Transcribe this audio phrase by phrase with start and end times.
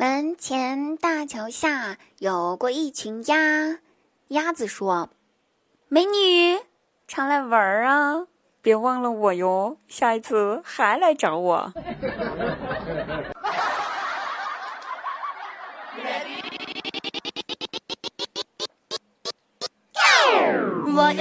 [0.00, 3.80] 门前大桥下有过一群鸭，
[4.28, 5.10] 鸭子说
[5.88, 6.58] ：“美女，
[7.06, 8.26] 常来玩儿啊，
[8.62, 11.70] 别忘了我哟，下一次还来找我。”
[20.88, 21.12] Hello，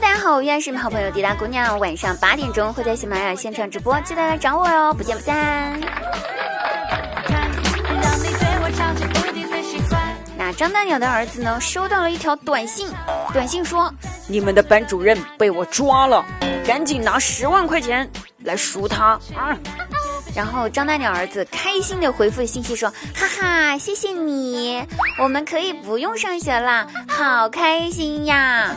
[0.00, 5.78] 大家好，我依然是你们好朋友滴答姑娘，晚上八点钟会在喜马拉雅现场直播，记得来找我哟，不见不散。
[10.52, 12.90] 张大鸟的儿子呢，收到了一条短信，
[13.32, 13.92] 短信说
[14.26, 16.24] ：“你们的班主任被我抓了，
[16.66, 18.08] 赶紧拿十万块钱
[18.44, 19.56] 来赎他啊！”
[20.34, 24.86] 然后张大鸟儿子开心的回复信息说：“哈哈，谢谢你，
[25.18, 28.76] 我们可以不用上学了，好开心呀！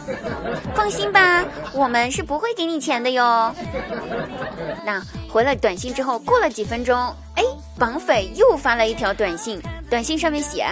[0.74, 1.44] 放心吧，
[1.74, 3.54] 我们是不会给你钱的哟。”
[4.84, 6.98] 那回了短信之后，过了几分钟，
[7.36, 7.44] 哎，
[7.78, 10.66] 绑匪又发了一条短信，短信上面写：“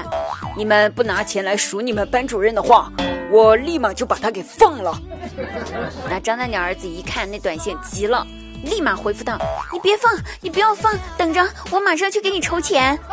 [0.56, 2.90] 你们不拿钱来赎你们班主任的话，
[3.30, 4.98] 我立马就把他给放了。
[6.10, 8.26] ”那张大鸟儿子一看那短信，急了。
[8.64, 9.38] 立马回复道
[9.74, 12.98] ：“你别放，你不要放，等着，我马上去给你筹钱。”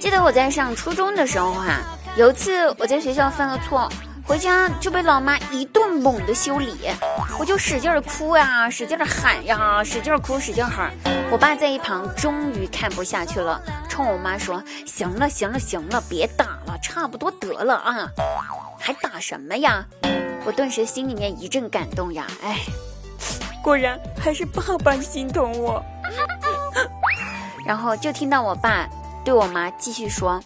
[0.00, 1.80] 记得我在上初中的时候哈，
[2.16, 3.88] 有一次我在学校犯了错。
[4.26, 6.74] 回家就被老妈一顿猛的修理，
[7.38, 10.92] 我就使劲的哭呀，使劲的喊呀，使劲哭，使劲喊。
[11.30, 18.08] 我爸在一旁终于看不下去了，冲我妈说：“行了，行了，行了，别打了，差不多得了啊，
[18.80, 19.84] 还打什么呀？”
[20.46, 22.60] 我顿时心里面一阵感动呀，哎，
[23.62, 25.84] 果然还是爸爸心疼我。
[27.66, 28.88] 然后就听到我爸
[29.24, 30.42] 对我妈继续说。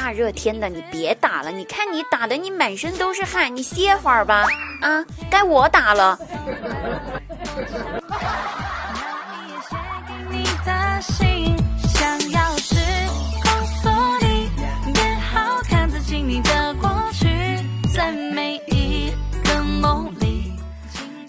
[0.00, 1.50] 大热天的，你别打了！
[1.50, 4.46] 你看你打的，你满身都是汗，你歇会儿吧。
[4.80, 6.16] 啊，该我打了。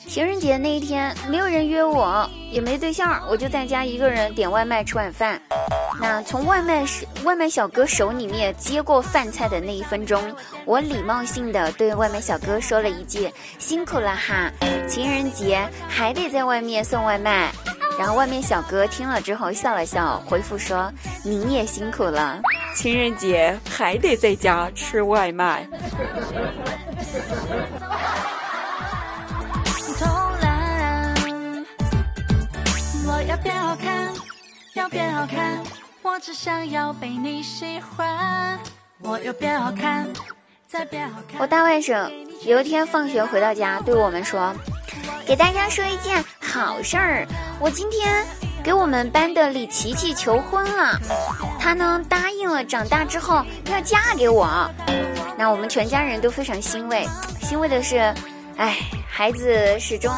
[0.08, 5.42] 情人节那一天，没有人约我，也没对象，我就在家一个人点外卖吃晚饭。
[6.02, 6.86] 那从外卖
[7.24, 10.34] 外卖小哥手里面接过饭菜的那一分钟，
[10.66, 13.30] 我礼貌性的对外卖小哥说了一句
[13.60, 14.50] ：“辛苦了哈，
[14.88, 17.52] 情人节还得在外面送外卖。”
[18.00, 20.90] 然后外卖小哥听了之后笑了笑，回复说
[21.22, 22.42] ：“你也辛苦了，
[22.74, 25.68] 情人节还得在家吃外卖。
[33.06, 34.14] ”我要变好看，
[34.76, 35.60] 要变好看。
[36.12, 38.60] 我只想要被你喜欢，
[38.98, 40.08] 我要变好看，
[40.68, 41.40] 再变好看。
[41.40, 42.10] 我大外甥
[42.46, 44.52] 有一天放学回到家，对我们说
[45.24, 47.28] ：“给大家说一件好事儿，
[47.60, 48.26] 我今天
[48.64, 51.00] 给我们班的李琪琪求婚了，
[51.60, 54.68] 她呢答应了，长大之后要嫁给我。
[55.38, 57.08] 那我们全家人都非常欣慰，
[57.40, 57.98] 欣慰的是，
[58.58, 58.78] 哎，
[59.08, 60.12] 孩子始终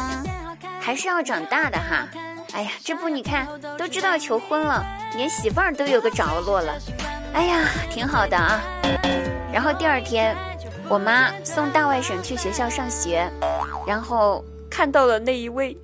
[0.80, 2.08] 还是要长大的哈。”
[2.54, 3.46] 哎呀，这不你看
[3.78, 4.84] 都知道求婚了，
[5.16, 6.78] 连媳妇儿都有个着落了，
[7.34, 8.62] 哎呀，挺好的啊。
[9.52, 10.34] 然后第二天，
[10.88, 13.30] 我妈送大外甥去学校上学，
[13.86, 15.76] 然后看到了那一位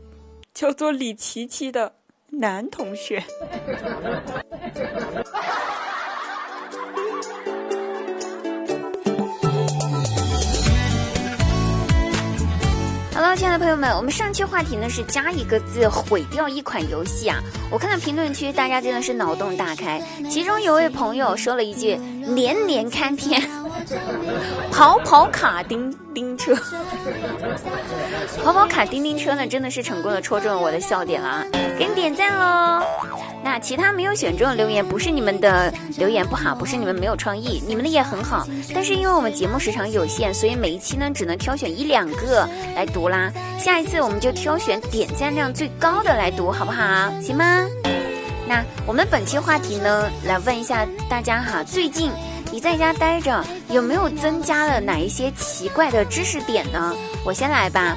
[0.55, 1.93] 叫做李琪琪的
[2.31, 3.23] 男同学。
[13.59, 17.43] 朋友们，我们上期话题呢是加一个字毁掉一款游戏啊！
[17.73, 21.99] 我看到评论区大家真的是脑洞大开，其中有位朋友说了一句
[22.37, 23.43] “连连看片”，
[24.71, 26.55] 跑跑卡丁丁车，
[28.45, 31.45] 跑跑卡丁丁车呢真的是成功的戳中了我的笑点了！
[31.79, 32.83] 给你点赞喽！
[33.43, 38.47] 那其他没有选中的留言，不是你们的留言不好，不是你们没有创意，你们的也很好。
[38.75, 43.33] 但是因为我们节目时长有限，所以每一期呢只能挑选一两个来读啦。
[43.59, 47.11] 下一次我们就挑选点赞量最高的来读，好不好？
[47.23, 47.65] 行吗？
[48.47, 52.11] 那我们本期话题呢，来问一下大家哈，最近
[52.51, 56.95] 你在家待着有没有增加了哪一些奇怪的知识点呢？
[57.25, 57.97] 我先来吧。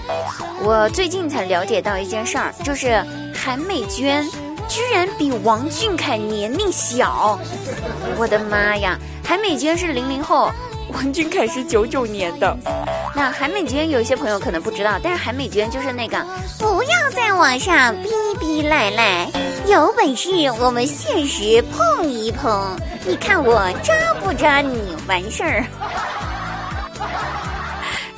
[0.61, 3.03] 我最近才了解到一件事儿，就是
[3.33, 4.27] 韩美娟。
[4.69, 7.37] 居然比王俊凯年龄小，
[8.17, 8.97] 我的妈呀！
[9.21, 10.49] 韩美娟是零零后，
[10.93, 12.57] 王俊凯是九九年的。
[13.13, 16.25] 那韩美娟有些朋友可能不知道，但是韩美娟就是那个
[16.57, 18.09] 不要在网上逼
[18.39, 19.29] 逼赖赖，
[19.67, 20.29] 有本事
[20.61, 24.95] 我们现实碰一碰，你看我扎不扎你？
[25.07, 25.65] 完事儿。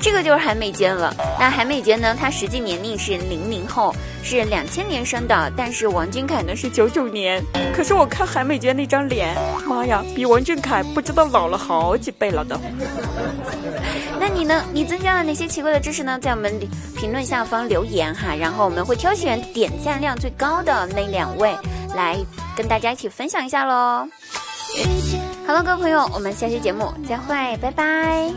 [0.02, 1.16] 这个就是韩美娟了。
[1.40, 7.42] 那韩美娟呢，她实际年龄是零零后，是两千年生的，但是王俊凯呢是九九年。
[7.74, 9.34] 可是我看韩美娟那张脸，
[9.66, 12.58] 妈呀，比王俊凯不知道老了好几倍了都。
[14.20, 14.62] 那你呢？
[14.74, 16.20] 你增加了哪些奇怪的知识呢？
[16.20, 16.54] 在我们
[16.98, 21.56] 评论下方留言哈，然后我们会挑选点赞量最高的那两位
[21.96, 22.18] 来
[22.58, 24.06] 跟大家一起分享一下喽。
[25.46, 28.32] 好了，各位朋友，我们下期节目再会，拜拜。